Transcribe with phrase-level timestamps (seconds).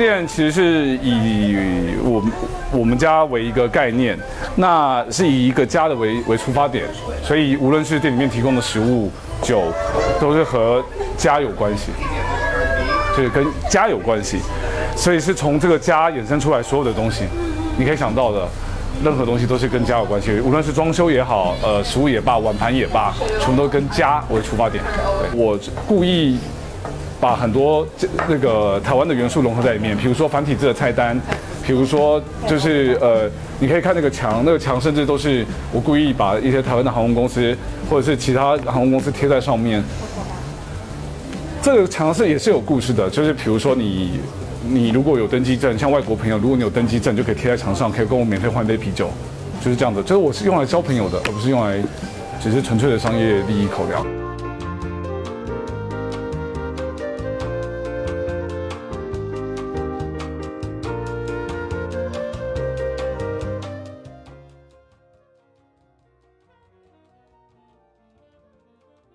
[0.00, 1.54] 店其实是以
[2.02, 2.32] 我们
[2.72, 4.18] 我们家为一个概念，
[4.56, 6.86] 那是以一个家的为为出发点，
[7.22, 9.10] 所以无论是店里面提供的食物、
[9.42, 9.64] 酒，
[10.18, 10.82] 都是和
[11.18, 11.92] 家有关系，
[13.14, 14.38] 就是跟家有关系，
[14.96, 17.24] 所以是从这个家衍生出来所有的东西，
[17.76, 18.48] 你可以想到的。
[19.02, 24.84] 任何东西都是跟家有关系，无论是装修也好，呃，食物也罢，碗盘也罢，全都跟家为出发点。
[25.22, 26.38] 对我故意
[27.20, 31.20] 把很多这那个台湾的元素融合在里面，比如说繁体字的菜单，
[31.64, 37.56] 比如说就是呃，你可以看那个墙，那个墙甚至都是我故意把一些台湾的航空公司
[37.88, 39.84] 或者是其他航空公司贴在上面。
[41.62, 44.18] 这个墙是也是有故事的，就是比如说你。
[44.62, 49.10] 你如果有登机证，像外国朋友，如果你有登机证，就可以贴在墙上，可以跟我免费换杯啤酒，
[49.58, 50.02] 就是这样的。
[50.02, 51.82] 就是我是用来交朋友的，而不是用来
[52.42, 54.06] 只是纯粹的商业利益考量。